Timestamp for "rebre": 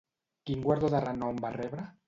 1.61-1.91